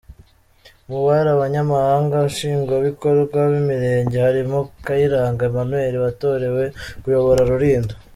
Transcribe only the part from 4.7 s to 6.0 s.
Kayiranga Emmanuel